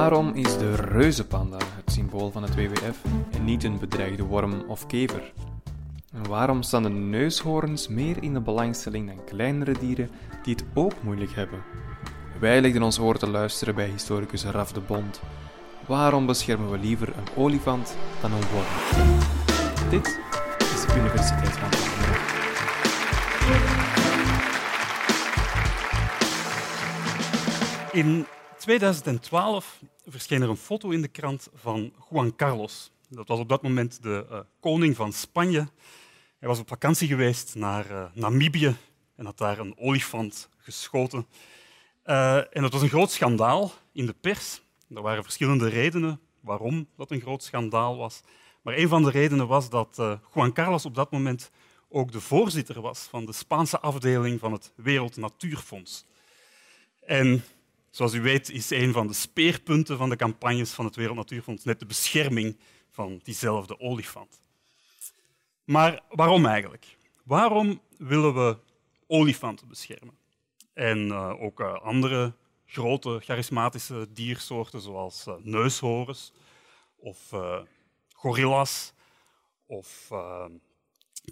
Waarom 0.00 0.34
is 0.34 0.58
de 0.58 0.74
reuzenpanda 0.74 1.56
het 1.56 1.92
symbool 1.92 2.30
van 2.30 2.42
het 2.42 2.54
WWF 2.54 3.02
en 3.30 3.44
niet 3.44 3.64
een 3.64 3.78
bedreigde 3.78 4.22
worm 4.22 4.64
of 4.68 4.86
kever? 4.86 5.32
En 6.12 6.28
waarom 6.28 6.62
staan 6.62 6.82
de 6.82 6.88
neushoorns 6.88 7.88
meer 7.88 8.22
in 8.22 8.32
de 8.32 8.40
belangstelling 8.40 9.06
dan 9.06 9.24
kleinere 9.24 9.74
dieren 9.78 10.10
die 10.42 10.54
het 10.54 10.64
ook 10.74 11.02
moeilijk 11.02 11.32
hebben? 11.34 11.62
Wij 12.38 12.60
legden 12.60 12.82
ons 12.82 12.98
oor 12.98 13.18
te 13.18 13.30
luisteren 13.30 13.74
bij 13.74 13.88
historicus 13.88 14.44
Raf 14.44 14.72
de 14.72 14.80
Bond. 14.80 15.20
Waarom 15.86 16.26
beschermen 16.26 16.70
we 16.70 16.78
liever 16.78 17.08
een 17.08 17.42
olifant 17.42 17.96
dan 18.20 18.32
een 18.32 18.48
worm? 18.52 18.66
Dit 19.90 20.20
is 20.60 20.86
de 20.86 20.94
Universiteit 20.98 21.52
van 21.52 21.72
Vlaanderen. 21.72 22.38
In 27.92 28.26
2012 28.60 29.80
verscheen 30.06 30.42
er 30.42 30.48
een 30.48 30.56
foto 30.56 30.90
in 30.90 31.02
de 31.02 31.08
krant 31.08 31.48
van 31.54 31.92
Juan 32.10 32.36
Carlos. 32.36 32.92
Dat 33.08 33.28
was 33.28 33.38
op 33.38 33.48
dat 33.48 33.62
moment 33.62 34.02
de 34.02 34.26
uh, 34.30 34.40
koning 34.60 34.96
van 34.96 35.12
Spanje. 35.12 35.68
Hij 36.38 36.48
was 36.48 36.58
op 36.58 36.68
vakantie 36.68 37.08
geweest 37.08 37.54
naar 37.54 37.90
uh, 37.90 38.04
Namibië 38.14 38.76
en 39.16 39.24
had 39.24 39.38
daar 39.38 39.58
een 39.58 39.78
olifant 39.78 40.48
geschoten. 40.56 41.26
Uh, 42.04 42.36
en 42.36 42.62
dat 42.62 42.72
was 42.72 42.82
een 42.82 42.88
groot 42.88 43.10
schandaal 43.10 43.72
in 43.92 44.06
de 44.06 44.14
pers. 44.20 44.62
Er 44.94 45.02
waren 45.02 45.22
verschillende 45.22 45.68
redenen 45.68 46.20
waarom 46.40 46.88
dat 46.96 47.10
een 47.10 47.20
groot 47.20 47.42
schandaal 47.42 47.96
was. 47.96 48.20
Maar 48.62 48.76
een 48.76 48.88
van 48.88 49.02
de 49.02 49.10
redenen 49.10 49.46
was 49.46 49.70
dat 49.70 50.18
Juan 50.34 50.52
Carlos 50.52 50.84
op 50.84 50.94
dat 50.94 51.10
moment 51.10 51.50
ook 51.88 52.12
de 52.12 52.20
voorzitter 52.20 52.80
was 52.80 53.00
van 53.00 53.26
de 53.26 53.32
Spaanse 53.32 53.80
afdeling 53.80 54.40
van 54.40 54.52
het 54.52 54.72
Wereld 54.76 55.16
Natuurfonds. 55.16 56.06
En 57.00 57.44
Zoals 57.90 58.14
u 58.14 58.20
weet 58.20 58.50
is 58.50 58.70
een 58.70 58.92
van 58.92 59.06
de 59.06 59.12
speerpunten 59.12 59.96
van 59.96 60.08
de 60.08 60.16
campagnes 60.16 60.70
van 60.70 60.84
het 60.84 60.96
Wereld 60.96 61.16
Natuurfonds 61.16 61.64
net 61.64 61.78
de 61.78 61.86
bescherming 61.86 62.58
van 62.90 63.20
diezelfde 63.22 63.80
olifant. 63.80 64.40
Maar 65.64 66.00
waarom 66.08 66.46
eigenlijk? 66.46 66.96
Waarom 67.24 67.80
willen 67.98 68.34
we 68.34 68.58
olifanten 69.06 69.68
beschermen? 69.68 70.18
En 70.72 71.06
uh, 71.06 71.42
ook 71.42 71.60
uh, 71.60 71.72
andere 71.72 72.34
grote 72.66 73.20
charismatische 73.22 74.08
diersoorten 74.12 74.80
zoals 74.80 75.26
uh, 75.26 75.34
neushoorns 75.42 76.32
of 76.96 77.32
gorillas 78.12 78.92
of 79.66 80.12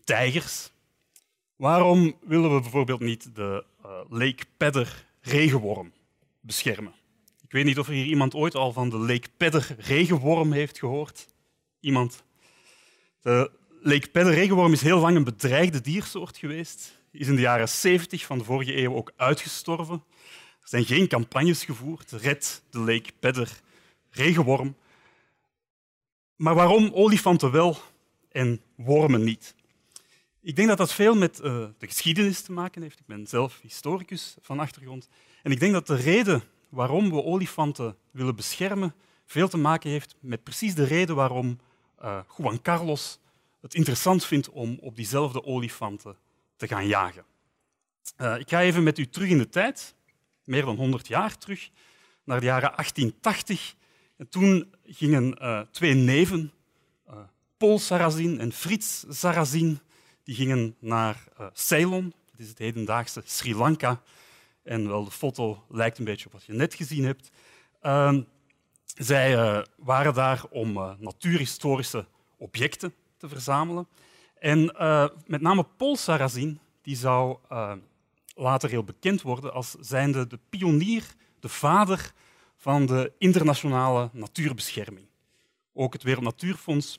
tijgers. 0.04 0.70
Waarom 1.56 2.18
willen 2.20 2.54
we 2.54 2.60
bijvoorbeeld 2.60 3.00
niet 3.00 3.34
de 3.34 3.64
Lake 4.08 4.44
Pedder 4.56 5.06
regenworm 5.20 5.92
beschermen. 6.48 6.92
Ik 7.42 7.52
weet 7.52 7.64
niet 7.64 7.78
of 7.78 7.86
er 7.86 7.92
hier 7.92 8.04
iemand 8.04 8.34
ooit 8.34 8.54
al 8.54 8.72
van 8.72 8.90
de 8.90 8.98
Lake 8.98 9.28
Pedder 9.36 9.76
regenworm 9.78 10.52
heeft 10.52 10.78
gehoord. 10.78 11.28
Iemand? 11.80 12.24
De 13.20 13.50
Lake 13.80 14.08
Pedder 14.08 14.34
regenworm 14.34 14.72
is 14.72 14.80
heel 14.80 14.98
lang 14.98 15.16
een 15.16 15.24
bedreigde 15.24 15.80
diersoort 15.80 16.36
geweest. 16.36 16.98
Is 17.12 17.28
in 17.28 17.34
de 17.34 17.40
jaren 17.40 17.68
70 17.68 18.24
van 18.26 18.38
de 18.38 18.44
vorige 18.44 18.76
eeuw 18.76 18.94
ook 18.94 19.12
uitgestorven. 19.16 20.04
Er 20.62 20.68
zijn 20.68 20.84
geen 20.84 21.08
campagnes 21.08 21.64
gevoerd. 21.64 22.10
Red 22.12 22.62
de 22.70 22.78
Lake 22.78 23.10
Pedder 23.20 23.60
regenworm. 24.10 24.76
Maar 26.36 26.54
waarom 26.54 26.90
olifanten 26.92 27.50
wel 27.50 27.78
en 28.30 28.62
wormen 28.74 29.24
niet? 29.24 29.54
Ik 30.48 30.56
denk 30.56 30.68
dat 30.68 30.78
dat 30.78 30.92
veel 30.92 31.14
met 31.14 31.38
uh, 31.38 31.44
de 31.78 31.86
geschiedenis 31.86 32.40
te 32.40 32.52
maken 32.52 32.82
heeft. 32.82 32.98
Ik 32.98 33.06
ben 33.06 33.26
zelf 33.26 33.60
historicus 33.62 34.36
van 34.40 34.58
achtergrond. 34.58 35.08
En 35.42 35.50
ik 35.50 35.60
denk 35.60 35.72
dat 35.72 35.86
de 35.86 35.94
reden 35.94 36.42
waarom 36.68 37.10
we 37.10 37.22
olifanten 37.22 37.96
willen 38.10 38.36
beschermen 38.36 38.94
veel 39.26 39.48
te 39.48 39.56
maken 39.56 39.90
heeft 39.90 40.16
met 40.20 40.42
precies 40.42 40.74
de 40.74 40.84
reden 40.84 41.14
waarom 41.14 41.58
uh, 42.02 42.20
Juan 42.36 42.62
Carlos 42.62 43.18
het 43.60 43.74
interessant 43.74 44.24
vindt 44.24 44.50
om 44.50 44.78
op 44.80 44.96
diezelfde 44.96 45.44
olifanten 45.44 46.16
te 46.56 46.66
gaan 46.66 46.86
jagen. 46.86 47.24
Uh, 48.18 48.38
ik 48.38 48.48
ga 48.48 48.60
even 48.60 48.82
met 48.82 48.98
u 48.98 49.06
terug 49.06 49.28
in 49.28 49.38
de 49.38 49.48
tijd, 49.48 49.94
meer 50.44 50.64
dan 50.64 50.76
100 50.76 51.08
jaar 51.08 51.38
terug, 51.38 51.70
naar 52.24 52.40
de 52.40 52.46
jaren 52.46 52.70
1880. 52.70 53.74
En 54.16 54.28
toen 54.28 54.74
gingen 54.84 55.68
twee 55.70 55.94
neven, 55.94 56.52
Paul 57.56 57.78
Sarrazin 57.78 58.40
en 58.40 58.52
Frits 58.52 59.04
Sarrazin, 59.08 59.80
die 60.28 60.36
gingen 60.36 60.76
naar 60.78 61.24
Ceylon, 61.52 62.14
dat 62.30 62.40
is 62.40 62.48
het 62.48 62.58
hedendaagse 62.58 63.22
Sri 63.24 63.54
Lanka, 63.54 64.02
en 64.62 64.88
wel, 64.88 65.04
de 65.04 65.10
foto 65.10 65.64
lijkt 65.68 65.98
een 65.98 66.04
beetje 66.04 66.26
op 66.26 66.32
wat 66.32 66.44
je 66.44 66.52
net 66.52 66.74
gezien 66.74 67.04
hebt. 67.04 67.30
Uh, 67.82 68.18
zij 68.84 69.32
uh, 69.32 69.62
waren 69.76 70.14
daar 70.14 70.44
om 70.50 70.76
uh, 70.76 70.92
natuurhistorische 70.98 72.06
objecten 72.36 72.94
te 73.16 73.28
verzamelen. 73.28 73.88
En 74.38 74.70
eh, 74.74 75.08
met 75.26 75.40
name 75.40 75.66
Paul 75.76 75.96
Sarrazin 75.96 76.60
die 76.82 76.96
zou 76.96 77.38
later 78.34 78.70
heel 78.70 78.84
bekend 78.84 79.22
worden 79.22 79.52
als 79.52 79.76
zijnde 79.80 80.26
de 80.26 80.38
pionier, 80.48 81.04
de 81.40 81.48
vader 81.48 82.12
van 82.56 82.86
de 82.86 83.12
internationale 83.18 84.10
natuurbescherming. 84.12 85.06
Ook 85.72 85.92
het 85.92 86.02
Wereld 86.02 86.24
Natuurfonds 86.24 86.98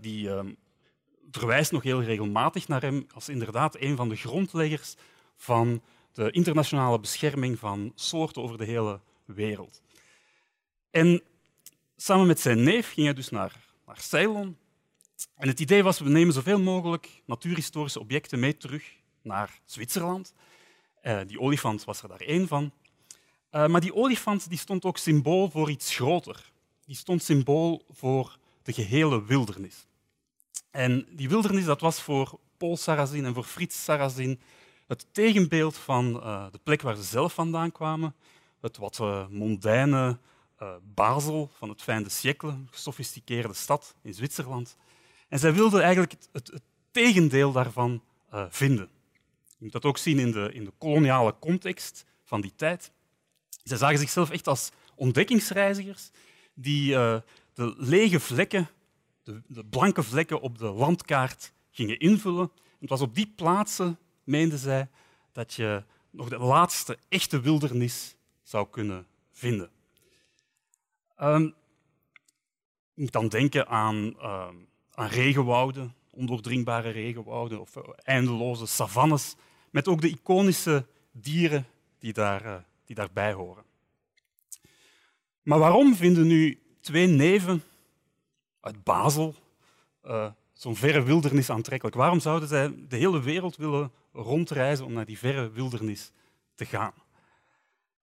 die, 0.00 0.30
ehm, 0.30 0.52
verwijst 1.38 1.72
nog 1.72 1.82
heel 1.82 2.02
regelmatig 2.02 2.68
naar 2.68 2.82
hem 2.82 3.06
als 3.14 3.28
inderdaad 3.28 3.76
een 3.80 3.96
van 3.96 4.08
de 4.08 4.16
grondleggers 4.16 4.94
van 5.36 5.82
de 6.12 6.30
internationale 6.30 7.00
bescherming 7.00 7.58
van 7.58 7.92
soorten 7.94 8.42
over 8.42 8.58
de 8.58 8.64
hele 8.64 9.00
wereld. 9.24 9.82
En 10.90 11.22
samen 11.96 12.26
met 12.26 12.40
zijn 12.40 12.62
neef 12.62 12.92
ging 12.92 13.06
hij 13.06 13.14
dus 13.14 13.28
naar, 13.28 13.56
naar 13.86 14.00
Ceylon. 14.00 14.56
En 15.36 15.48
het 15.48 15.60
idee 15.60 15.82
was, 15.82 15.98
we 15.98 16.08
nemen 16.08 16.34
zoveel 16.34 16.60
mogelijk 16.60 17.22
natuurhistorische 17.26 18.00
objecten 18.00 18.40
mee 18.40 18.56
terug 18.56 18.84
naar 19.22 19.60
Zwitserland. 19.64 20.34
Uh, 21.02 21.20
die 21.26 21.40
olifant 21.40 21.84
was 21.84 22.02
er 22.02 22.08
daar 22.08 22.20
één 22.20 22.48
van. 22.48 22.72
Uh, 23.50 23.66
maar 23.66 23.80
die 23.80 23.94
olifant 23.94 24.48
die 24.48 24.58
stond 24.58 24.84
ook 24.84 24.98
symbool 24.98 25.50
voor 25.50 25.70
iets 25.70 25.94
groter. 25.94 26.52
Die 26.84 26.96
stond 26.96 27.22
symbool 27.22 27.84
voor 27.90 28.38
de 28.62 28.72
gehele 28.72 29.24
wildernis. 29.24 29.86
En 30.72 31.06
die 31.10 31.28
wildernis 31.28 31.64
dat 31.64 31.80
was 31.80 32.02
voor 32.02 32.38
Paul 32.56 32.76
Sarrazin 32.76 33.24
en 33.24 33.34
voor 33.34 33.44
Frits 33.44 33.84
Sarrazin 33.84 34.40
het 34.86 35.06
tegenbeeld 35.12 35.76
van 35.76 36.16
uh, 36.16 36.46
de 36.52 36.60
plek 36.62 36.82
waar 36.82 36.96
ze 36.96 37.02
zelf 37.02 37.32
vandaan 37.32 37.72
kwamen, 37.72 38.14
het 38.60 38.76
wat 38.76 38.98
uh, 38.98 39.26
mondaine 39.28 40.18
uh, 40.62 40.68
Basel 40.94 41.50
van 41.58 41.68
het 41.68 41.82
fijne 41.82 42.08
siècle, 42.08 42.48
een 42.48 42.68
gesofisticeerde 42.70 43.54
stad 43.54 43.94
in 44.02 44.14
Zwitserland. 44.14 44.76
En 45.28 45.38
zij 45.38 45.54
wilden 45.54 45.82
eigenlijk 45.82 46.12
het, 46.12 46.28
het, 46.32 46.46
het 46.46 46.62
tegendeel 46.90 47.52
daarvan 47.52 48.02
vinden. 48.48 48.88
Je 49.46 49.56
moet 49.58 49.72
dat 49.72 49.84
ook 49.84 49.98
zien 49.98 50.18
in 50.18 50.32
de, 50.32 50.50
in 50.52 50.64
de 50.64 50.72
koloniale 50.78 51.34
context 51.38 52.04
van 52.24 52.40
die 52.40 52.52
tijd. 52.56 52.90
Zij 53.64 53.76
zagen 53.76 53.98
zichzelf 53.98 54.30
echt 54.30 54.48
als 54.48 54.70
ontdekkingsreizigers 54.94 56.10
die 56.54 56.90
de 57.54 57.74
lege 57.76 58.20
vlekken, 58.20 58.68
de, 59.22 59.42
de 59.46 59.64
blanke 59.64 60.02
vlekken 60.02 60.40
op 60.40 60.58
de 60.58 60.70
landkaart 60.70 61.52
gingen 61.70 61.98
invullen. 61.98 62.50
Het 62.80 62.88
was 62.88 63.00
op 63.00 63.14
die 63.14 63.32
plaatsen 63.36 63.98
meenden 64.24 64.58
zij 64.58 64.88
dat 65.32 65.54
je 65.54 65.84
nog 66.10 66.28
de 66.28 66.38
laatste 66.38 66.98
echte 67.08 67.40
wildernis 67.40 68.16
zou 68.42 68.68
kunnen 68.70 69.06
vinden. 69.32 69.70
Um, 71.20 71.54
je 72.94 73.02
moet 73.02 73.12
dan 73.12 73.28
denken 73.28 73.68
aan, 73.68 73.96
um, 73.96 74.68
aan 74.90 75.08
regenwouden, 75.08 75.94
ondoordringbare 76.10 76.90
regenwouden 76.90 77.60
of 77.60 77.76
uh, 77.76 77.82
eindeloze 77.96 78.66
savannes, 78.66 79.34
met 79.70 79.88
ook 79.88 80.00
de 80.00 80.08
iconische 80.08 80.86
dieren 81.10 81.66
die, 81.98 82.12
daar, 82.12 82.44
uh, 82.44 82.56
die 82.84 82.96
daarbij 82.96 83.32
horen. 83.32 83.64
Maar 85.42 85.58
waarom 85.58 85.94
vinden 85.94 86.26
nu 86.26 86.62
twee 86.80 87.06
neven 87.06 87.62
uit 88.62 88.84
Basel 88.84 89.34
uh, 90.06 90.30
zo'n 90.52 90.76
verre 90.76 91.02
wildernis 91.02 91.50
aantrekkelijk? 91.50 91.96
Waarom 91.96 92.20
zouden 92.20 92.48
zij 92.48 92.74
de 92.88 92.96
hele 92.96 93.20
wereld 93.20 93.56
willen 93.56 93.92
rondreizen 94.12 94.84
om 94.84 94.92
naar 94.92 95.04
die 95.04 95.18
verre 95.18 95.50
wildernis 95.50 96.12
te 96.54 96.64
gaan? 96.64 96.92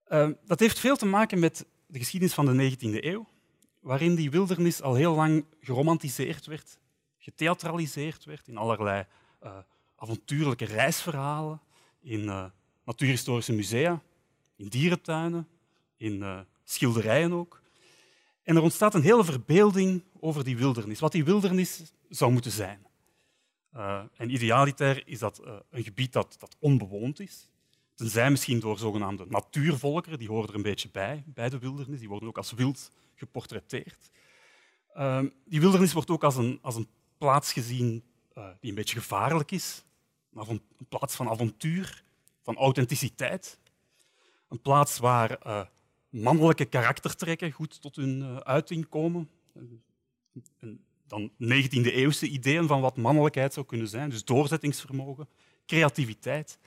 Uh, 0.07 0.29
dat 0.45 0.59
heeft 0.59 0.79
veel 0.79 0.95
te 0.95 1.05
maken 1.05 1.39
met 1.39 1.65
de 1.87 1.99
geschiedenis 1.99 2.33
van 2.33 2.45
de 2.45 2.71
19e 2.71 3.03
eeuw, 3.03 3.27
waarin 3.79 4.15
die 4.15 4.31
wildernis 4.31 4.81
al 4.81 4.95
heel 4.95 5.15
lang 5.15 5.45
geromantiseerd 5.61 6.45
werd, 6.45 6.79
getheatraliseerd 7.17 8.25
werd 8.25 8.47
in 8.47 8.57
allerlei 8.57 9.05
uh, 9.43 9.57
avontuurlijke 9.95 10.65
reisverhalen, 10.65 11.61
in 12.01 12.51
natuurhistorische 12.85 13.53
musea, 13.53 14.01
in 14.55 14.67
dierentuinen, 14.67 15.47
in 15.97 16.45
schilderijen 16.63 17.33
ook. 17.33 17.61
En 18.49 18.55
er 18.55 18.61
ontstaat 18.61 18.93
een 18.93 19.01
hele 19.01 19.23
verbeelding 19.23 20.03
over 20.19 20.43
die 20.43 20.57
wildernis, 20.57 20.99
wat 20.99 21.11
die 21.11 21.25
wildernis 21.25 21.93
zou 22.09 22.31
moeten 22.31 22.51
zijn. 22.51 22.87
Uh, 23.75 24.03
idealiter 24.17 25.07
is 25.07 25.19
dat 25.19 25.41
uh, 25.45 25.53
een 25.69 25.83
gebied 25.83 26.13
dat, 26.13 26.35
dat, 26.39 26.55
onbewoond 26.59 27.19
is, 27.19 27.49
tenzij 27.95 28.31
misschien 28.31 28.59
door 28.59 28.77
zogenaamde 28.77 29.25
natuurvolkeren, 29.27 30.19
die 30.19 30.27
horen 30.27 30.49
er 30.49 30.55
een 30.55 30.61
beetje 30.61 30.89
bij, 30.89 31.23
bij 31.25 31.49
de 31.49 31.59
wildernis, 31.59 31.99
die 31.99 32.09
worden 32.09 32.27
ook 32.27 32.37
als 32.37 32.51
wild 32.51 32.91
geportretteerd. 33.15 34.11
Ehm, 34.93 35.29
die 35.45 35.59
wildernis 35.59 35.93
wordt 35.93 36.09
ook 36.09 36.23
als 36.23 36.35
een, 36.35 36.59
als 36.61 36.75
een 36.75 36.87
plaats 37.17 37.53
gezien 37.53 38.03
uh, 38.37 38.47
die 38.59 38.69
een 38.69 38.75
beetje 38.75 38.99
gevaarlijk 38.99 39.51
is, 39.51 39.83
een 40.33 40.61
plaats 40.87 41.15
van 41.15 41.29
avontuur, 41.29 42.03
van 42.41 42.55
authenticiteit. 42.55 43.59
Een 44.47 44.61
plaats 44.61 44.97
waar 44.97 45.67
mannelijke 46.09 46.65
karaktertrekken 46.65 47.51
goed 47.51 47.81
tot 47.81 47.95
hun 47.95 48.19
uh, 48.19 48.37
uiting 48.37 48.89
komen. 48.89 49.29
En 50.59 50.83
dan 51.07 51.31
19e-eeuwse 51.43 52.27
ideeën 52.27 52.67
van 52.67 52.81
wat 52.81 52.97
mannelijkheid 52.97 53.53
zou 53.53 53.65
kunnen 53.65 53.87
zijn, 53.87 54.09
dus 54.09 54.25
doorzettingsvermogen, 54.25 55.27
creativiteit. 55.65 56.59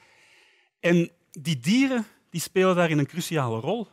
En 0.80 1.10
die 1.30 1.56
dieren 1.56 2.06
die 2.30 2.40
spelen 2.40 2.76
daarin 2.76 2.98
een 2.98 3.06
cruciale 3.06 3.60
rol. 3.60 3.86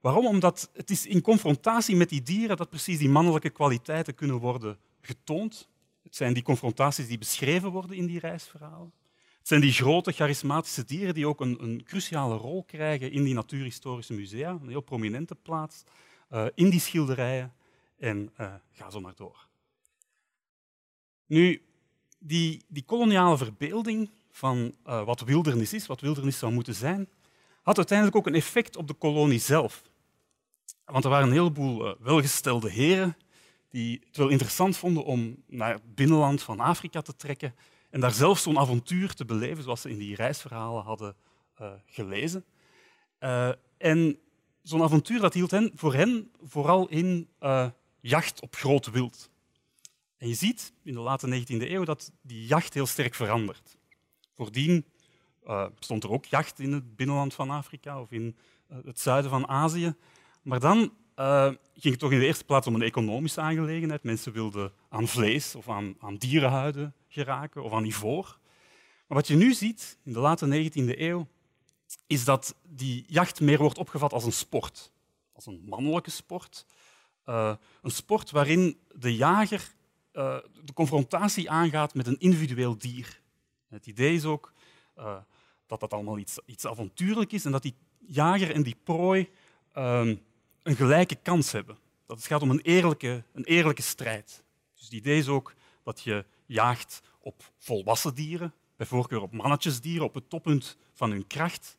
Waarom? 0.00 0.26
Omdat 0.26 0.70
het 0.72 0.90
is 0.90 1.06
in 1.06 1.20
confrontatie 1.20 1.96
met 1.96 2.08
die 2.08 2.22
dieren 2.22 2.56
dat 2.56 2.68
precies 2.68 2.98
die 2.98 3.08
mannelijke 3.08 3.50
kwaliteiten 3.50 4.14
kunnen 4.14 4.36
worden 4.36 4.78
getoond. 5.00 5.68
Het 6.02 6.16
zijn 6.16 6.32
die 6.32 6.42
confrontaties 6.42 7.06
die 7.06 7.18
beschreven 7.18 7.70
worden 7.70 7.96
in 7.96 8.06
die 8.06 8.18
reisverhalen. 8.18 8.92
Het 9.42 9.50
zijn 9.50 9.60
die 9.60 9.72
grote, 9.72 10.12
charismatische 10.12 10.84
dieren 10.84 11.14
die 11.14 11.26
ook 11.26 11.40
een, 11.40 11.62
een 11.62 11.82
cruciale 11.84 12.36
rol 12.36 12.64
krijgen 12.64 13.12
in 13.12 13.24
die 13.24 13.34
natuurhistorische 13.34 14.12
musea, 14.12 14.50
een 14.50 14.68
heel 14.68 14.80
prominente 14.80 15.34
plaats, 15.34 15.82
uh, 16.30 16.46
in 16.54 16.70
die 16.70 16.80
schilderijen. 16.80 17.52
En 17.98 18.30
uh, 18.40 18.52
ga 18.72 18.90
zo 18.90 19.00
maar 19.00 19.14
door. 19.16 19.46
Nu, 21.26 21.62
die, 22.18 22.64
die 22.68 22.82
koloniale 22.84 23.36
verbeelding 23.36 24.10
van 24.30 24.74
uh, 24.86 25.04
wat 25.04 25.20
wildernis 25.20 25.72
is, 25.72 25.86
wat 25.86 26.00
wildernis 26.00 26.38
zou 26.38 26.52
moeten 26.52 26.74
zijn, 26.74 27.08
had 27.62 27.76
uiteindelijk 27.76 28.16
ook 28.16 28.26
een 28.26 28.34
effect 28.34 28.76
op 28.76 28.86
de 28.86 28.94
kolonie 28.94 29.40
zelf. 29.40 29.82
Want 30.84 31.04
er 31.04 31.10
waren 31.10 31.26
een 31.26 31.34
heleboel 31.34 31.96
welgestelde 32.00 32.70
heren 32.70 33.16
die 33.70 34.02
het 34.06 34.16
wel 34.16 34.28
interessant 34.28 34.76
vonden 34.76 35.04
om 35.04 35.42
naar 35.46 35.72
het 35.72 35.94
binnenland 35.94 36.42
van 36.42 36.60
Afrika 36.60 37.00
te 37.00 37.16
trekken 37.16 37.54
en 37.92 38.00
daar 38.00 38.12
zelf 38.12 38.38
zo'n 38.38 38.58
avontuur 38.58 39.14
te 39.14 39.24
beleven, 39.24 39.62
zoals 39.62 39.80
ze 39.80 39.90
in 39.90 39.98
die 39.98 40.14
reisverhalen 40.14 40.82
hadden 40.82 41.16
uh, 41.60 41.72
gelezen. 41.86 42.44
en 43.78 44.18
zo'n 44.62 44.82
avontuur 44.82 45.20
dat 45.20 45.34
hield 45.34 45.50
hen, 45.50 45.72
voor 45.74 45.94
hen 45.94 46.30
vooral 46.42 46.88
in 46.88 47.28
jacht 48.00 48.40
op 48.40 48.54
groot 48.54 48.90
wild. 48.90 49.30
En 50.16 50.28
je 50.28 50.34
ziet 50.34 50.72
in 50.82 50.94
de 50.94 51.00
late 51.00 51.44
19e 51.44 51.70
eeuw 51.70 51.84
dat 51.84 52.12
die 52.22 52.46
jacht 52.46 52.74
heel 52.74 52.86
sterk 52.86 53.14
verandert. 53.14 53.76
Voordien 54.34 54.84
bestond 55.74 56.04
er 56.04 56.10
ook 56.10 56.24
jacht 56.24 56.58
in 56.58 56.72
het 56.72 56.96
binnenland 56.96 57.34
van 57.34 57.50
Afrika 57.50 58.00
of 58.00 58.10
in 58.10 58.36
het 58.84 59.00
zuiden 59.00 59.30
van 59.30 59.48
Azië. 59.48 59.94
Maar 60.42 60.60
dan 60.60 60.92
ging 61.74 61.90
het 61.90 61.98
toch 61.98 62.12
in 62.12 62.18
de 62.18 62.26
eerste 62.26 62.44
plaats 62.44 62.66
om 62.66 62.74
een 62.74 62.82
economische 62.82 63.40
aangelegenheid. 63.40 64.02
Mensen 64.02 64.32
wilden 64.32 64.72
aan 64.88 65.08
vlees 65.08 65.54
of 65.54 65.68
aan, 65.68 65.94
aan 65.98 66.16
dierenhuiden 66.16 66.94
geraken 67.12 67.62
of 67.62 67.72
aan 67.72 67.84
ivoor. 67.84 68.38
Maar 69.06 69.18
wat 69.18 69.26
je 69.26 69.36
nu 69.36 69.52
ziet 69.54 69.98
in 70.04 70.12
de 70.12 70.18
late 70.18 70.70
19e 70.70 70.98
eeuw, 70.98 71.28
is 72.06 72.24
dat 72.24 72.54
die 72.62 73.04
jacht 73.08 73.40
meer 73.40 73.58
wordt 73.58 73.78
opgevat 73.78 74.12
als 74.12 74.24
een 74.24 74.32
sport. 74.32 74.92
Als 75.32 75.46
een 75.46 75.62
mannelijke 75.64 76.10
sport. 76.10 76.66
een 77.24 77.58
sport 77.90 78.30
waarin 78.30 78.80
de 78.94 79.14
jager 79.16 79.72
uh, 80.12 80.36
de 80.64 80.72
confrontatie 80.72 81.50
aangaat 81.50 81.94
met 81.94 82.06
een 82.06 82.18
individueel 82.18 82.78
dier. 82.78 83.20
Het 83.68 83.86
idee 83.86 84.14
is 84.14 84.24
ook 84.24 84.52
uh, 84.98 85.16
dat 85.66 85.80
dat 85.80 85.92
allemaal 85.92 86.18
iets, 86.18 86.38
iets 86.46 86.66
avontuurlijk 86.66 87.32
is 87.32 87.44
en 87.44 87.52
dat 87.52 87.62
die 87.62 87.74
jager 87.98 88.50
en 88.50 88.62
die 88.62 88.76
prooi 88.84 89.28
uh, 89.76 90.14
een 90.62 90.76
gelijke 90.76 91.14
kans 91.14 91.52
hebben. 91.52 91.78
Dat 92.06 92.16
het 92.16 92.26
gaat 92.26 92.42
om 92.42 92.50
een 92.50 92.60
eerlijke, 92.60 93.24
een 93.32 93.44
eerlijke 93.44 93.82
strijd. 93.82 94.42
Dus 94.74 94.84
het 94.84 94.92
idee 94.92 95.18
is 95.18 95.28
ook 95.28 95.54
dat 95.82 96.02
je 96.02 96.24
jaagt 96.52 97.02
op 97.18 97.52
volwassen 97.58 98.14
dieren, 98.14 98.54
bij 98.76 98.86
voorkeur 98.86 99.22
op 99.22 99.32
mannetjesdieren, 99.32 100.06
op 100.06 100.14
het 100.14 100.30
toppunt 100.30 100.76
van 100.92 101.10
hun 101.10 101.26
kracht. 101.26 101.76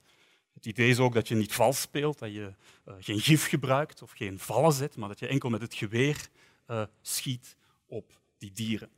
Het 0.53 0.65
idee 0.65 0.89
is 0.89 0.99
ook 0.99 1.13
dat 1.13 1.27
je 1.27 1.35
niet 1.35 1.53
vals 1.53 1.81
speelt, 1.81 2.19
dat 2.19 2.33
je 2.33 2.53
uh, 2.87 2.93
geen 2.99 3.19
gif 3.19 3.47
gebruikt 3.47 4.01
of 4.01 4.11
geen 4.11 4.39
vallen 4.39 4.73
zet, 4.73 4.95
maar 4.95 5.07
dat 5.07 5.19
je 5.19 5.27
enkel 5.27 5.49
met 5.49 5.61
het 5.61 5.73
geweer 5.73 6.29
uh, 6.67 6.83
schiet 7.01 7.57
op 7.85 8.21
die 8.37 8.51
dieren. 8.51 8.89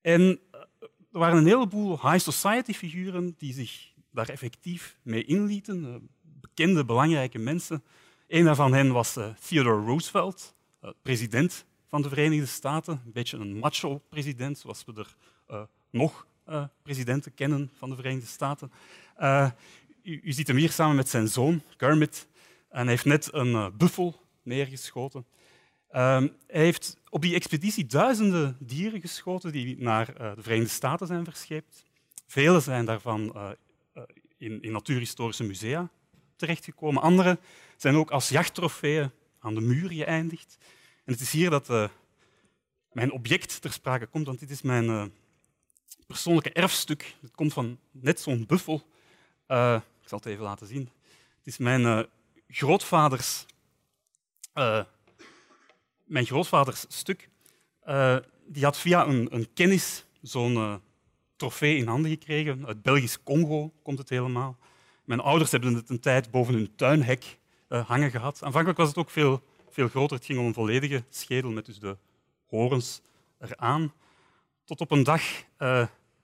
En 0.00 0.40
eh, 0.50 0.60
er 1.12 1.18
waren 1.18 1.38
een 1.38 1.46
heleboel 1.46 2.10
high 2.10 2.30
society 2.30 2.72
figuren 2.72 3.34
die 3.38 3.52
zich 3.52 3.92
daar 4.10 4.28
effectief 4.28 4.98
mee 5.02 5.24
inlieten, 5.24 5.84
eh, 5.84 5.94
bekende, 6.22 6.84
belangrijke 6.84 7.38
mensen. 7.38 7.84
Een 8.26 8.44
daarvan 8.44 8.72
hen 8.72 8.92
was 8.92 9.16
eh, 9.16 9.34
Theodore 9.34 9.84
Roosevelt, 9.84 10.54
president 11.02 11.66
van 11.88 12.02
de 12.02 12.08
Verenigde 12.08 12.46
Staten. 12.46 13.02
Een 13.04 13.12
beetje 13.12 13.36
een 13.36 13.58
macho-president, 13.58 14.58
zoals 14.58 14.84
we 14.84 14.92
er 14.94 15.16
nog 15.90 16.26
presidenten 16.82 17.34
kennen 17.34 17.70
van 17.74 17.90
de 17.90 17.96
Verenigde 17.96 18.26
Staten. 18.26 18.72
U, 20.02 20.20
u, 20.22 20.32
ziet 20.32 20.46
hem 20.46 20.56
hier 20.56 20.70
samen 20.70 20.96
met 20.96 21.08
zijn 21.08 21.28
zoon, 21.28 21.62
Kermit. 21.76 22.28
En 22.68 22.80
hij 22.80 22.88
heeft 22.88 23.04
net 23.04 23.32
een 23.32 23.76
buffel 23.76 24.20
neergeschoten. 24.42 25.26
Um, 25.90 26.32
hij 26.46 26.62
heeft 26.62 26.96
op 27.08 27.22
die 27.22 27.34
expeditie 27.34 27.86
duizenden 27.86 28.56
dieren 28.60 29.00
geschoten 29.00 29.52
die 29.52 29.76
naar 29.78 30.06
de 30.06 30.42
Verenigde 30.42 30.74
Staten 30.74 31.06
zijn 31.06 31.24
verscheept. 31.24 31.84
Vele 32.26 32.60
zijn 32.60 32.84
daarvan 32.84 33.56
in, 34.38 34.62
in, 34.62 34.72
natuurhistorische 34.72 35.44
musea 35.44 35.90
terechtgekomen. 36.36 37.02
Andere 37.02 37.38
zijn 37.76 37.94
ook 37.96 38.10
als 38.10 38.28
jachttrofeeën 38.28 39.10
aan 39.38 39.54
de 39.54 39.60
muur 39.60 39.88
geëindigd. 39.88 40.58
En 41.08 41.14
het 41.14 41.22
is 41.22 41.32
hier 41.32 41.50
dat 41.50 41.90
mijn 42.92 43.12
object 43.12 43.60
ter 43.60 43.72
sprake 43.72 44.06
komt, 44.06 44.26
want 44.26 44.38
dit 44.38 44.50
is 44.50 44.62
mijn 44.62 45.12
persoonlijke 46.06 46.52
erfstuk. 46.52 47.14
Het 47.20 47.34
komt 47.34 47.52
van 47.52 47.78
net 47.90 48.20
zo'n 48.20 48.46
buffel. 48.46 48.74
ik 50.00 50.08
zal 50.08 50.18
het 50.18 50.26
even 50.26 50.44
laten 50.44 50.66
zien. 50.66 50.90
Het 51.38 51.46
is 51.46 51.58
mijn 51.58 52.06
grootvaders 52.48 53.46
mijn 56.04 56.26
grootvaders 56.26 56.84
stuk, 56.88 57.28
die 58.46 58.64
had 58.64 58.78
via 58.78 59.06
een, 59.06 59.34
een 59.34 59.52
kennis 59.52 60.04
zo'n 60.22 60.80
trofee 61.36 61.76
in 61.76 61.86
handen 61.86 62.10
gekregen. 62.10 62.66
Uit 62.66 62.82
Belgisch 62.82 63.22
Congo 63.22 63.72
komt 63.82 63.98
het 63.98 64.08
helemaal. 64.08 64.56
Mijn 65.04 65.20
ouders 65.20 65.50
hebben 65.50 65.74
het 65.74 65.90
een 65.90 66.00
tijd 66.00 66.30
boven 66.30 66.54
hun 66.54 66.74
tuinhek 66.76 67.38
hangen 67.68 68.10
gehad. 68.10 68.42
Aanvankelijk 68.42 68.78
was 68.78 68.88
het 68.88 68.96
ook 68.96 69.10
veel, 69.10 69.42
veel 69.70 69.88
groter. 69.88 70.16
Het 70.16 70.26
ging 70.26 70.38
om 70.38 70.46
een 70.46 70.54
volledige 70.54 71.04
schedel 71.08 71.50
met 71.50 71.66
dus 71.66 71.78
de 71.78 71.96
horens 72.46 73.00
eraan. 73.38 73.92
Tot 74.64 74.80
op 74.80 74.90
een 74.90 75.02
dag 75.04 75.22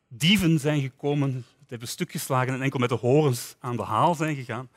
dieven 0.09 0.59
zijn 0.61 0.81
gekomen, 0.81 1.45
het 1.61 1.71
hebben 1.71 1.89
stuk 1.89 2.11
geslagen 2.11 2.55
en 2.55 2.63
enkel 2.63 2.79
met 2.79 2.89
de 2.89 2.95
horens 2.95 3.57
aan 3.59 3.77
de 3.77 3.83
haal 3.83 4.15
zijn 4.15 4.37
gegaan. 4.37 4.69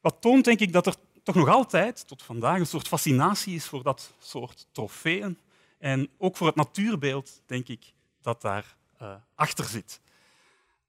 Wat 0.00 0.16
toont, 0.20 0.44
denk 0.44 0.60
ik, 0.60 0.72
dat 0.72 0.86
er 0.86 0.94
toch 1.22 1.34
nog 1.34 1.48
altijd, 1.48 2.08
tot 2.08 2.22
vandaag, 2.22 2.58
een 2.58 2.66
soort 2.66 2.88
fascinatie 2.88 3.54
is 3.54 3.66
voor 3.66 3.82
dat 3.82 4.14
soort 4.18 4.66
trofeeën. 4.72 5.38
En 5.78 6.08
ook 6.18 6.36
voor 6.36 6.46
het 6.46 6.56
natuurbeeld, 6.56 7.42
denk 7.46 7.68
ik, 7.68 7.92
dat 8.20 8.40
daar 8.40 8.76
uh, 9.02 9.14
achter 9.34 9.64
zit. 9.64 10.00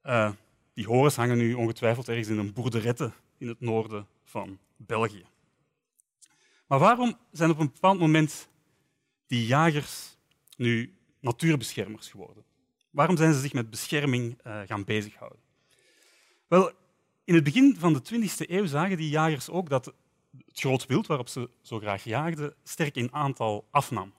Uh, 0.04 0.32
die 0.74 0.86
horens 0.86 1.16
hangen 1.16 1.38
nu 1.38 1.54
ongetwijfeld 1.54 2.10
ergens 2.10 2.28
in 2.28 2.38
een 2.38 2.54
boerderette 2.54 3.12
in 3.38 3.48
het 3.48 3.60
noorden 3.60 4.08
van 4.24 4.60
België. 4.76 5.26
Maar 6.74 6.82
waarom 6.82 7.18
zijn 7.32 7.50
op 7.50 7.60
een 7.60 7.72
bepaald 7.74 8.00
moment 8.00 8.50
die 9.28 9.46
jagers 9.46 10.18
nu 10.58 10.94
natuurbeschermers 11.20 12.10
geworden? 12.10 12.44
Waarom 12.90 13.18
zijn 13.18 13.34
ze 13.34 13.40
zich 13.40 13.54
met 13.54 13.70
bescherming 13.70 14.38
uh, 14.48 14.60
gaan 14.66 14.84
bezighouden? 14.84 15.40
Wel, 16.48 16.72
in 17.24 17.34
het 17.34 17.44
begin 17.44 17.76
van 17.80 17.94
de 17.94 18.02
20e 18.14 18.50
eeuw 18.50 18.66
zagen 18.66 18.98
die 18.98 19.10
jagers 19.10 19.50
ook 19.50 19.70
dat 19.70 19.86
het 19.86 19.96
groot 20.60 20.86
wild 20.86 21.08
waarop 21.08 21.28
ze 21.28 21.50
zo 21.62 21.80
graag 21.80 22.04
jaagden 22.04 22.54
sterk 22.64 22.96
in 22.96 23.14
aantal 23.14 23.68
afnam. 23.72 24.14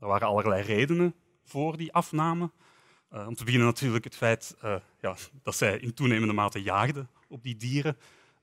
Er 0.00 0.06
waren 0.06 0.28
allerlei 0.28 0.62
redenen 0.62 1.14
voor 1.44 1.76
die 1.76 1.92
afname. 1.92 2.50
Uh, 3.12 3.26
om 3.26 3.34
te 3.34 3.44
beginnen 3.44 3.68
natuurlijk 3.68 4.04
het 4.04 4.16
feit 4.16 4.56
uh, 4.64 4.76
ja, 5.00 5.16
dat 5.42 5.56
zij 5.56 5.78
in 5.78 5.94
toenemende 5.94 6.34
mate 6.34 6.62
jaagden 6.62 7.08
op 7.28 7.42
die 7.42 7.56
dieren. 7.56 7.96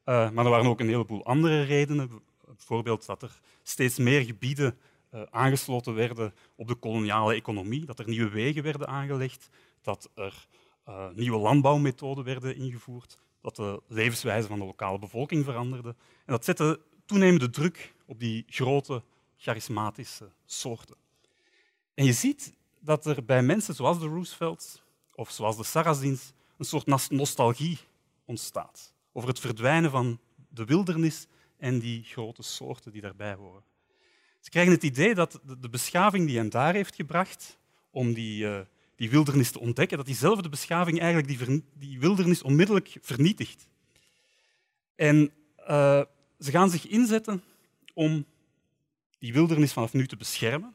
Maar 0.05 0.45
er 0.45 0.49
waren 0.49 0.65
ook 0.65 0.79
een 0.79 0.87
heleboel 0.87 1.25
andere 1.25 1.61
redenen. 1.61 2.21
Bijvoorbeeld 2.55 3.05
dat 3.05 3.21
er 3.21 3.39
steeds 3.63 3.97
meer 3.97 4.25
gebieden 4.25 4.77
aangesloten 5.29 5.93
werden 5.93 6.33
op 6.55 6.67
de 6.67 6.75
koloniale 6.75 7.33
economie, 7.33 7.85
dat 7.85 7.99
er 7.99 8.07
nieuwe 8.07 8.29
wegen 8.29 8.63
werden 8.63 8.87
aangelegd, 8.87 9.49
dat 9.81 10.09
er 10.15 10.47
nieuwe 11.13 11.37
landbouwmethoden 11.37 12.23
werden 12.23 12.55
ingevoerd, 12.55 13.19
dat 13.41 13.55
de 13.55 13.81
levenswijze 13.87 14.47
van 14.47 14.59
de 14.59 14.65
lokale 14.65 14.99
bevolking 14.99 15.45
veranderde. 15.45 15.89
En 16.25 16.33
dat 16.33 16.45
zette 16.45 16.81
toenemende 17.05 17.49
druk 17.49 17.93
op 18.05 18.19
die 18.19 18.43
grote, 18.47 19.03
charismatische 19.37 20.31
soorten. 20.45 20.95
En 21.93 22.05
je 22.05 22.13
ziet 22.13 22.53
dat 22.79 23.05
er 23.05 23.25
bij 23.25 23.43
mensen 23.43 23.75
zoals 23.75 23.99
de 23.99 24.07
Roosevelts 24.07 24.83
of 25.15 25.31
zoals 25.31 25.57
de 25.57 25.63
Sarrazins 25.63 26.33
een 26.57 26.65
soort 26.65 27.09
nostalgie 27.09 27.79
ontstaat. 28.25 28.93
over 29.13 29.29
het 29.29 29.39
verdwijnen 29.39 29.91
van 29.91 30.19
de 30.49 30.65
wildernis 30.65 31.27
en 31.63 31.79
die 31.79 32.03
grote 32.03 32.43
soorten 32.43 32.91
die 32.91 33.01
daarbij 33.01 33.33
horen. 33.33 33.63
Ze 34.39 34.49
krijgen 34.49 34.73
het 34.73 34.83
idee 34.83 35.15
dat 35.15 35.39
de 35.59 35.69
beschaving 35.69 36.27
die 36.27 36.37
hen 36.37 36.49
daar 36.49 36.73
heeft 36.73 36.95
gebracht 36.95 37.57
om 37.91 38.13
die, 38.13 38.45
uh, 38.45 38.59
die 38.95 39.09
wildernis 39.09 39.51
te 39.51 39.59
ontdekken, 39.59 39.97
dat 39.97 40.05
diezelfde 40.05 40.49
beschaving 40.49 40.99
eigenlijk 40.99 41.27
die, 41.27 41.63
die 41.73 41.99
wildernis 41.99 42.41
onmiddellijk 42.41 42.97
vernietigt. 43.01 43.67
En 44.95 45.31
uh, 45.59 46.01
ze 46.39 46.51
gaan 46.51 46.69
zich 46.69 46.87
inzetten 46.87 47.43
om 47.93 48.25
die 49.19 49.33
wildernis 49.33 49.73
vanaf 49.73 49.93
nu 49.93 50.07
te 50.07 50.17
beschermen. 50.17 50.73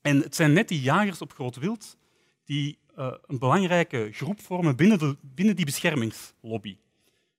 En 0.00 0.20
het 0.20 0.34
zijn 0.34 0.52
net 0.52 0.68
die 0.68 0.80
jagers 0.80 1.20
op 1.20 1.32
groot 1.32 1.56
wild 1.56 1.96
die 2.44 2.78
uh, 2.98 3.14
een 3.26 3.38
belangrijke 3.38 4.08
groep 4.12 4.40
vormen 4.40 4.76
binnen, 4.76 4.98
de, 4.98 5.16
binnen 5.20 5.56
die 5.56 5.64
beschermingslobby. 5.64 6.76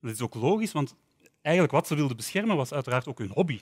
Dat 0.01 0.11
is 0.11 0.21
ook 0.21 0.35
logisch, 0.35 0.71
want 0.71 0.95
eigenlijk 1.41 1.73
wat 1.73 1.87
ze 1.87 1.95
wilden 1.95 2.17
beschermen 2.17 2.55
was 2.55 2.73
uiteraard 2.73 3.07
ook 3.07 3.17
hun 3.17 3.31
hobby. 3.31 3.61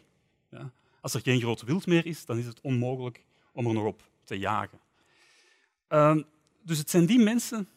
Ja. 0.49 0.71
Als 1.01 1.13
er 1.13 1.21
geen 1.21 1.39
groot 1.39 1.61
wild 1.61 1.87
meer 1.87 2.05
is, 2.05 2.25
dan 2.25 2.37
is 2.37 2.45
het 2.45 2.61
onmogelijk 2.61 3.25
om 3.51 3.67
er 3.67 3.73
nog 3.73 3.85
op 3.85 4.03
te 4.23 4.37
jagen. 4.37 4.79
Uh, 5.89 6.17
dus 6.61 6.77
het 6.77 6.89
zijn 6.89 7.05
die 7.05 7.19
mensen 7.19 7.67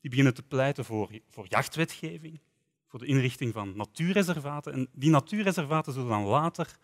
die 0.00 0.10
beginnen 0.10 0.34
te 0.34 0.42
pleiten 0.42 0.84
voor, 0.84 1.10
voor 1.28 1.46
jachtwetgeving, 1.48 2.40
voor 2.86 2.98
de 2.98 3.06
inrichting 3.06 3.52
van 3.52 3.76
natuurreservaten. 3.76 4.72
En 4.72 4.88
die 4.92 5.10
natuurreservaten 5.10 5.92
zullen 5.92 6.08
dan 6.08 6.24
later 6.24 6.76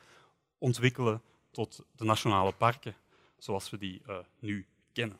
ontwikkelen 0.58 1.22
tot 1.50 1.84
de 1.96 2.04
nationale 2.04 2.52
parken, 2.52 2.94
zoals 3.38 3.70
we 3.70 3.78
die 3.78 4.02
uh, 4.08 4.18
nu 4.38 4.66
kennen. 4.92 5.18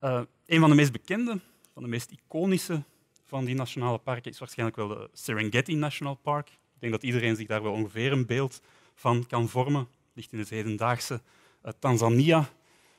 Uh, 0.00 0.22
een 0.46 0.60
van 0.60 0.70
de 0.70 0.76
meest 0.76 0.92
bekende, 0.92 1.40
van 1.72 1.82
de 1.82 1.88
meest 1.88 2.10
iconische 2.10 2.82
van 3.26 3.44
die 3.44 3.54
nationale 3.54 3.98
parken 3.98 4.30
is 4.30 4.38
waarschijnlijk 4.38 4.76
wel 4.78 4.88
de 4.88 5.10
Serengeti 5.12 5.74
National 5.74 6.14
Park. 6.14 6.48
Ik 6.48 6.80
denk 6.80 6.92
dat 6.92 7.02
iedereen 7.02 7.36
zich 7.36 7.46
daar 7.46 7.62
wel 7.62 7.72
ongeveer 7.72 8.12
een 8.12 8.26
beeld 8.26 8.60
van 8.94 9.26
kan 9.26 9.48
vormen. 9.48 9.88
Ligt 10.12 10.32
in 10.32 10.38
het 10.38 10.50
hedendaagse 10.50 11.20
uh, 11.64 11.72
Tanzania. 11.78 12.48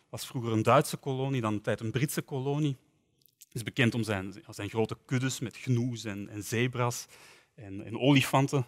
was 0.09 0.27
vroeger 0.27 0.51
een 0.51 0.63
Duitse 0.63 0.97
kolonie, 0.97 1.41
dan 1.41 1.53
een 1.53 1.61
tijd 1.61 1.79
een 1.79 1.91
Britse 1.91 2.21
kolonie. 2.21 2.75
is 3.51 3.63
bekend 3.63 3.93
om 3.95 4.03
zijn, 4.03 4.43
zijn 4.49 4.69
grote 4.69 4.97
kuddes 5.05 5.39
met 5.39 5.57
gnoes 5.57 6.03
en, 6.03 6.29
en 6.29 6.43
zebras 6.43 7.07
en, 7.55 7.85
en 7.85 7.99
olifanten. 7.99 8.65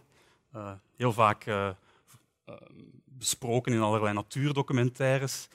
Uh, 0.55 0.71
heel 0.95 1.13
vaak 1.13 1.45
uh, 1.45 1.69
besproken 3.05 3.73
in 3.73 3.79
allerlei 3.79 4.13
natuurdocumentaires. 4.13 5.47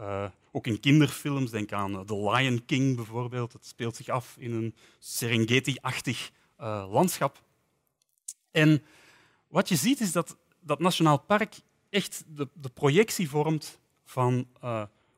Uh, 0.00 0.24
ook 0.52 0.66
in 0.66 0.80
kinderfilms, 0.80 1.50
denk 1.50 1.72
aan 1.72 2.06
The 2.06 2.30
Lion 2.30 2.64
King 2.64 2.96
bijvoorbeeld. 2.96 3.52
Het 3.52 3.66
speelt 3.66 3.96
zich 3.96 4.08
af 4.08 4.36
in 4.38 4.52
een 4.52 4.74
Serengeti-achtig 4.98 6.30
uh, 6.60 6.86
landschap. 6.90 7.42
En 8.50 8.82
wat 9.48 9.68
je 9.68 9.76
ziet 9.76 10.00
is 10.00 10.12
dat 10.12 10.36
dat 10.60 10.78
nationaal 10.78 11.18
park 11.18 11.54
echt 11.90 12.24
de, 12.26 12.48
de 12.52 12.68
projectie 12.68 13.28
vormt 13.28 13.80
van 14.04 14.46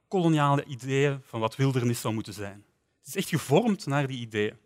koloniale 0.08 0.64
ideeën 0.64 1.20
van 1.22 1.40
wat 1.40 1.56
wildernis 1.56 2.00
zou 2.00 2.14
moeten 2.14 2.32
zijn. 2.32 2.64
Het 2.98 3.08
is 3.08 3.16
echt 3.16 3.28
gevormd 3.28 3.86
naar 3.86 4.06
die 4.06 4.20
ideeën. 4.20 4.56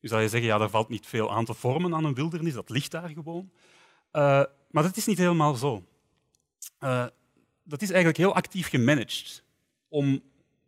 Nu 0.00 0.08
zou 0.08 0.22
je 0.22 0.28
zeggen, 0.28 0.48
ja, 0.48 0.60
er 0.60 0.70
valt 0.70 0.88
niet 0.88 1.06
veel 1.06 1.32
aan 1.32 1.44
te 1.44 1.54
vormen 1.54 1.94
aan 1.94 2.04
een 2.04 2.14
wildernis, 2.14 2.54
dat 2.54 2.70
ligt 2.70 2.90
daar 2.90 3.08
gewoon. 3.08 3.50
maar 4.70 4.82
dat 4.82 4.96
is 4.96 5.06
niet 5.06 5.18
helemaal 5.18 5.54
zo 5.54 5.84
dat 7.66 7.82
is 7.82 7.88
eigenlijk 7.88 8.18
heel 8.18 8.34
actief 8.34 8.68
gemanaged. 8.68 9.42
Om 9.88 10.22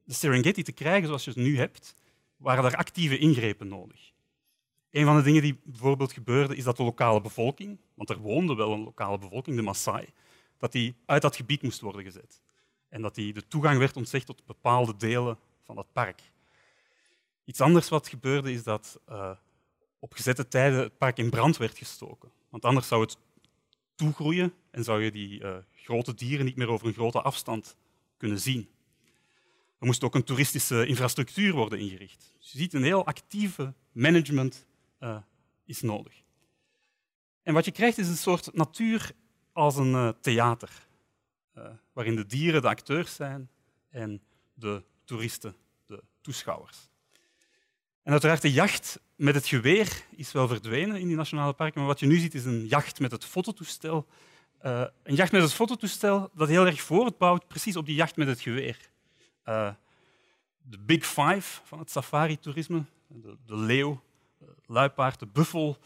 de 0.05 0.14
Serengeti 0.14 0.62
te 0.62 0.73
krijgen 0.73 1.07
zoals 1.07 1.25
je 1.25 1.31
het 1.31 1.38
nu 1.38 1.59
hebt, 1.59 1.95
waren 2.37 2.64
er 2.64 2.76
actieve 2.76 3.19
ingrepen 3.19 3.69
nodig. 3.69 4.12
Een 4.90 5.05
van 5.05 5.17
de 5.17 5.23
dingen 5.23 5.43
die 5.43 5.61
bijvoorbeeld 5.64 6.12
gebeurde, 6.12 6.57
is 6.57 6.64
dat 6.64 6.76
de 6.76 6.83
lokale 6.83 7.21
bevolking, 7.21 7.78
want 7.95 8.11
er 8.11 8.19
woonde 8.19 8.55
wel 8.55 8.73
een 8.73 8.85
lokale 8.85 9.19
bevolking, 9.19 9.57
de 9.57 9.62
Maasai, 9.62 10.07
dat 10.59 10.73
die 10.73 10.95
uit 11.07 11.23
dat 11.23 11.37
gebied 11.37 11.62
moest 11.62 11.81
worden 11.81 12.02
gezet. 12.02 12.40
En 12.88 13.02
dat 13.02 13.14
die 13.14 13.33
de 13.33 13.49
toegang 13.49 13.78
werd 13.78 13.97
ontzegd 13.97 14.26
tot 14.26 14.47
bepaalde 14.47 14.97
delen 14.97 15.38
van 15.62 15.75
dat 15.75 15.93
park. 15.93 16.21
Iets 17.45 17.61
anders 17.61 17.88
wat 17.88 18.09
gebeurde, 18.09 18.52
is 18.52 18.62
dat 18.62 19.00
uh, 19.09 19.31
op 19.99 20.12
gezette 20.12 20.49
tijden 20.49 20.78
het 20.78 20.99
park 20.99 21.19
in 21.19 21.31
brand 21.31 21.57
werd 21.57 21.78
gestoken. 21.78 22.31
Want 22.49 22.64
anders 22.64 22.88
zou 22.88 23.00
het 23.00 23.17
toegroeien 23.95 24.55
en 24.71 24.85
zou 24.85 25.02
je 25.02 25.11
die 25.11 25.40
uh, 25.40 25.57
grote 25.88 26.14
dieren 26.14 26.45
niet 26.45 26.57
meer 26.57 26.68
over 26.68 26.87
een 26.87 26.92
grote 26.92 27.23
afstand 27.23 27.76
kunnen 28.16 28.40
zien. 28.40 28.68
Er 29.78 29.87
moest 29.87 30.04
ook 30.04 30.14
een 30.14 30.25
toeristische 30.25 30.87
infrastructuur 30.87 31.52
worden 31.52 31.78
ingericht. 31.78 32.33
Dus 32.38 32.52
je 32.52 32.59
ziet, 32.59 32.73
een 32.73 32.83
heel 32.83 33.07
actieve 33.07 33.75
management 33.92 34.66
uh, 35.00 35.16
is 35.64 35.83
nodig. 35.83 36.23
En 37.42 37.54
wat 37.54 37.64
je 37.64 37.71
krijgt 37.71 37.99
is 37.99 38.09
een 38.09 38.16
soort 38.16 38.54
natuur 38.54 39.12
als 39.52 39.76
een 39.76 39.92
uh, 39.92 40.09
theater, 40.21 40.87
waarin 41.92 42.16
de 42.16 42.26
dieren 42.26 42.62
de 42.62 42.68
acteurs 42.68 43.14
zijn 43.14 43.50
en 43.90 44.23
de 44.54 44.85
toeristen 45.04 45.57
de 45.87 46.02
toeschouwers. 46.21 46.78
En 48.02 48.12
uiteraard, 48.12 48.42
de 48.42 48.52
jacht 48.52 49.00
met 49.16 49.35
het 49.35 49.47
geweer 49.47 50.04
is 50.11 50.33
wel 50.33 50.49
verdwenen 50.49 51.00
in 51.00 51.07
die 51.07 51.16
nationale 51.16 51.52
parken, 51.52 51.78
maar 51.78 51.88
wat 51.88 52.00
je 52.00 52.07
nu 52.07 52.18
ziet 52.18 52.35
is 52.35 52.45
een 52.45 52.66
jacht 52.66 53.00
met 53.00 53.11
het 53.11 53.25
fototoestel. 53.25 54.07
Uh, 54.65 54.85
een 55.03 55.15
jacht 55.15 55.33
met 55.33 55.43
het 55.43 55.53
fototoestel 55.53 56.31
dat 56.35 56.49
heel 56.49 56.67
erg 56.67 56.81
voortbouwt 56.81 57.47
precies 57.47 57.77
op 57.77 57.87
die 57.87 57.95
jacht 57.95 58.17
met 58.17 58.29
het 58.29 58.41
geweer. 58.41 58.79
Uh, 59.45 59.71
de 60.62 60.79
Big 60.79 61.07
Five 61.07 61.61
van 61.65 61.79
het 61.79 61.91
safari-toerisme, 61.91 62.85
de, 63.07 63.37
de, 63.47 63.57
leeuw, 63.57 64.00
de 64.38 64.55
luipaard, 64.67 65.19
de 65.19 65.27
buffel, 65.27 65.79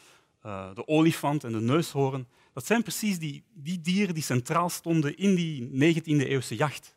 de 0.75 0.83
olifant 0.87 1.45
en 1.45 1.53
de 1.53 1.61
neushoorn, 1.61 2.27
dat 2.53 2.67
zijn 2.67 2.83
precies 2.83 3.19
die, 3.19 3.45
die 3.53 3.81
dieren 3.81 4.15
die 4.15 4.23
centraal 4.23 4.71
stonden 4.71 5.17
in 5.17 5.35
die 5.35 5.69
19e-eeuwse 5.69 6.55
jacht. 6.55 6.95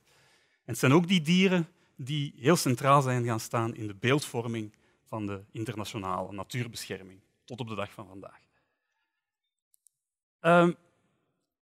En 0.65 0.71
het 0.71 0.77
zijn 0.77 0.93
ook 0.93 1.07
die 1.07 1.21
dieren 1.21 1.67
die 1.95 2.33
heel 2.37 2.55
centraal 2.55 3.01
zijn 3.01 3.25
gaan 3.25 3.39
staan 3.39 3.75
in 3.75 3.87
de 3.87 3.95
beeldvorming 3.95 4.73
van 5.03 5.25
de 5.25 5.43
internationale 5.51 6.31
natuurbescherming 6.31 7.19
tot 7.45 7.59
op 7.59 7.67
de 7.67 7.75
dag 7.75 7.91
van 7.91 8.07
vandaag. 8.07 8.39
Uh, 10.41 10.69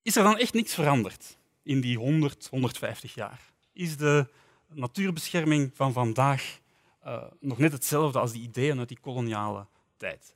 is 0.03 0.15
er 0.15 0.24
dan 0.24 0.38
echt 0.38 0.53
niks 0.53 0.74
veranderd 0.74 1.38
in 1.63 1.81
die 1.81 1.98
100, 1.98 2.48
150 2.48 3.13
jaar? 3.13 3.39
Is 3.74 3.98
de 3.98 4.27
natuurbescherming 4.67 5.72
van 5.74 5.93
vandaag 5.93 6.60
uh, 7.05 7.24
nog 7.39 7.57
net 7.57 7.72
hetzelfde 7.72 8.19
als 8.19 8.31
die 8.31 8.41
ideeën 8.41 8.79
uit 8.79 8.88
die 8.88 9.00
koloniale 9.01 9.67
tijd? 9.98 10.36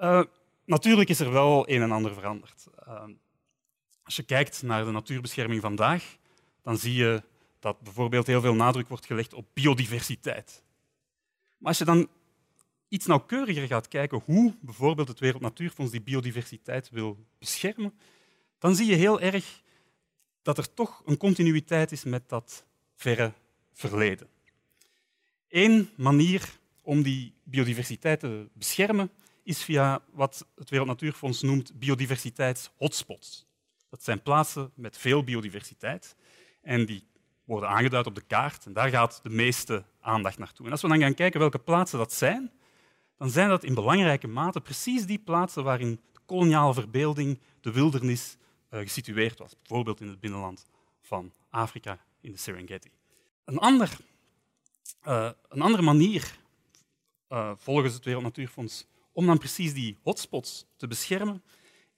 Uh, 0.00 0.22
natuurlijk 0.64 1.08
is 1.08 1.20
er 1.20 1.32
wel 1.32 1.68
een 1.68 1.82
en 1.82 1.90
ander 1.90 2.14
veranderd. 2.14 2.66
Uh, 2.88 3.02
als 4.02 4.16
je 4.16 4.22
kijkt 4.22 4.62
naar 4.62 4.84
de 4.84 4.90
natuurbescherming 4.90 5.60
vandaag, 5.60 6.16
dan 6.62 6.78
zie 6.78 6.94
je 6.94 7.22
dat 7.60 7.80
bijvoorbeeld 7.80 8.26
heel 8.26 8.40
veel 8.40 8.54
nadruk 8.54 8.88
wordt 8.88 9.06
gelegd 9.06 9.34
op 9.34 9.46
biodiversiteit. 9.52 10.62
Maar 11.58 11.68
als 11.68 11.78
je 11.78 11.84
dan 11.84 12.08
iets 12.88 13.06
nauwkeuriger 13.06 13.66
gaat 13.66 13.88
kijken 13.88 14.22
hoe 14.24 14.54
bijvoorbeeld 14.60 15.08
het 15.08 15.18
Wereld 15.18 15.42
Natuurfonds 15.42 15.92
die 15.92 16.00
biodiversiteit 16.00 16.90
wil 16.90 17.26
beschermen, 17.38 17.92
dan 18.62 18.74
zie 18.74 18.86
je 18.86 18.94
heel 18.94 19.20
erg 19.20 19.62
dat 20.42 20.58
er 20.58 20.74
toch 20.74 21.02
een 21.04 21.16
continuïteit 21.16 21.92
is 21.92 22.04
met 22.04 22.28
dat 22.28 22.64
verre 22.94 23.32
verleden. 23.72 24.28
Eén 25.48 25.90
manier 25.96 26.58
om 26.82 27.02
die 27.02 27.34
biodiversiteit 27.42 28.20
te 28.20 28.48
beschermen 28.52 29.10
is 29.42 29.62
via 29.62 30.02
wat 30.12 30.46
het 30.54 30.70
Wereld 30.70 30.88
Natuurfonds 30.88 31.42
noemt 31.42 31.78
biodiversiteitshotspots. 31.78 33.46
Dat 33.88 34.04
zijn 34.04 34.22
plaatsen 34.22 34.70
met 34.74 34.98
veel 34.98 35.24
biodiversiteit 35.24 36.16
en 36.60 36.86
die 36.86 37.06
worden 37.44 37.68
aangeduid 37.68 38.06
op 38.06 38.14
de 38.14 38.26
kaart 38.26 38.66
en 38.66 38.72
daar 38.72 38.88
gaat 38.88 39.20
de 39.22 39.30
meeste 39.30 39.84
aandacht 40.00 40.38
naartoe. 40.38 40.66
En 40.66 40.72
als 40.72 40.82
we 40.82 40.88
dan 40.88 41.00
gaan 41.00 41.14
kijken 41.14 41.40
welke 41.40 41.58
plaatsen 41.58 41.98
dat 41.98 42.12
zijn, 42.12 42.52
dan 43.18 43.30
zijn 43.30 43.48
dat 43.48 43.64
in 43.64 43.74
belangrijke 43.74 44.28
mate 44.28 44.60
precies 44.60 45.06
die 45.06 45.18
plaatsen 45.18 45.64
waarin 45.64 46.00
de 46.12 46.20
koloniale 46.26 46.74
verbeelding, 46.74 47.38
de 47.60 47.72
wildernis, 47.72 48.36
gesitueerd 48.80 49.38
was. 49.38 49.56
Bijvoorbeeld 49.58 50.00
in 50.00 50.08
het 50.08 50.20
binnenland 50.20 50.66
van 51.00 51.32
Afrika, 51.50 51.98
in 52.20 52.32
de 52.32 52.38
Serengeti. 52.38 52.90
Een, 53.44 53.58
ander, 53.58 53.96
uh, 55.06 55.30
een 55.48 55.62
andere 55.62 55.82
manier, 55.82 56.38
uh, 57.28 57.52
volgens 57.56 57.94
het 57.94 58.04
Wereld 58.04 58.24
Natuurfonds, 58.24 58.86
om 59.12 59.26
dan 59.26 59.38
precies 59.38 59.74
die 59.74 59.98
hotspots 60.02 60.66
te 60.76 60.86
beschermen, 60.86 61.42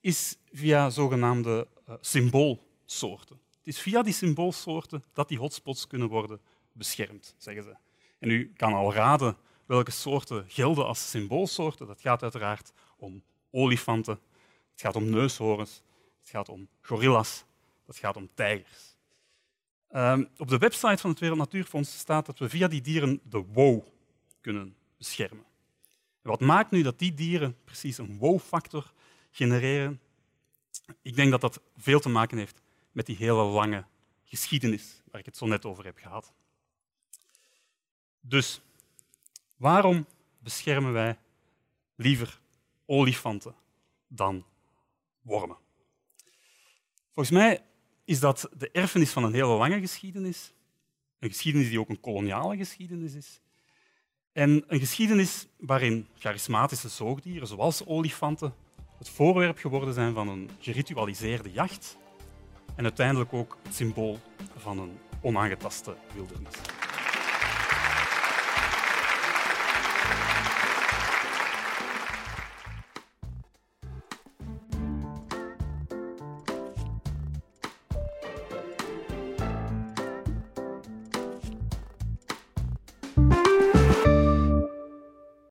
is 0.00 0.36
via 0.52 0.90
zogenaamde 0.90 1.68
symboolsoorten. 2.00 3.40
Het 3.56 3.66
is 3.66 3.80
via 3.80 4.02
die 4.02 4.12
symboolsoorten 4.12 5.04
dat 5.12 5.28
die 5.28 5.38
hotspots 5.38 5.86
kunnen 5.86 6.08
worden 6.08 6.40
beschermd, 6.72 7.34
zeggen 7.38 7.62
ze. 7.62 7.76
En 8.18 8.30
u 8.30 8.52
kan 8.56 8.72
al 8.72 8.92
raden 8.92 9.36
welke 9.66 9.90
soorten 9.90 10.44
gelden 10.48 10.86
als 10.86 11.10
symboolsoorten. 11.10 11.86
Dat 11.86 12.00
gaat 12.00 12.22
uiteraard 12.22 12.72
om 12.96 13.22
olifanten, 13.50 14.20
het 14.70 14.80
gaat 14.80 14.96
om 14.96 15.10
neushoorns, 15.10 15.82
het 16.24 16.32
gaat 16.32 16.48
om 16.48 16.68
gorillas, 16.80 17.44
het 17.86 17.96
gaat 17.96 18.16
om 18.16 18.28
tijgers. 18.34 18.96
Um, 19.94 20.28
op 20.36 20.48
de 20.48 20.58
website 20.58 20.96
van 20.96 21.10
het 21.10 21.18
Wereld 21.18 21.38
Natuurfonds 21.38 21.98
staat 21.98 22.26
dat 22.26 22.38
we 22.38 22.48
via 22.48 22.68
die 22.68 22.80
dieren 22.80 23.20
de 23.22 23.38
wow 23.38 23.86
kunnen 24.40 24.76
beschermen. 24.96 25.44
En 26.22 26.30
wat 26.30 26.40
maakt 26.40 26.70
nu 26.70 26.82
dat 26.82 26.98
die 26.98 27.14
dieren 27.14 27.56
precies 27.64 27.98
een 27.98 28.18
wow-factor 28.18 28.92
genereren? 29.30 30.00
Ik 31.02 31.14
denk 31.16 31.30
dat 31.30 31.40
dat 31.40 31.60
veel 31.76 32.00
te 32.00 32.08
maken 32.08 32.38
heeft 32.38 32.60
met 32.92 33.06
die 33.06 33.16
hele 33.16 33.42
lange 33.42 33.84
geschiedenis 34.24 35.02
waar 35.10 35.20
ik 35.20 35.26
het 35.26 35.36
zo 35.36 35.46
net 35.46 35.64
over 35.64 35.84
heb 35.84 35.98
gehad. 35.98 36.32
Dus 38.20 38.60
waarom 39.56 40.06
beschermen 40.38 40.92
wij 40.92 41.18
liever 41.94 42.40
olifanten 42.86 43.54
dan 44.06 44.44
wormen? 45.22 45.62
Volgens 47.14 47.36
mij 47.36 47.60
is 48.04 48.20
dat 48.20 48.48
de 48.56 48.70
erfenis 48.70 49.10
van 49.10 49.24
een 49.24 49.34
hele 49.34 49.56
lange 49.56 49.80
geschiedenis, 49.80 50.52
een 51.18 51.28
geschiedenis 51.28 51.68
die 51.68 51.80
ook 51.80 51.88
een 51.88 52.00
koloniale 52.00 52.56
geschiedenis 52.56 53.14
is, 53.14 53.40
en 54.32 54.64
een 54.66 54.78
geschiedenis 54.78 55.46
waarin 55.58 56.08
charismatische 56.18 56.88
zoogdieren, 56.88 57.48
zoals 57.48 57.86
olifanten, 57.86 58.54
het 58.98 59.08
voorwerp 59.08 59.58
geworden 59.58 59.94
zijn 59.94 60.14
van 60.14 60.28
een 60.28 60.50
geritualiseerde 60.58 61.50
jacht 61.52 61.96
en 62.76 62.84
uiteindelijk 62.84 63.32
ook 63.32 63.58
het 63.62 63.74
symbool 63.74 64.18
van 64.56 64.78
een 64.78 64.98
onaangetaste 65.20 65.96
wildernis. 66.14 66.54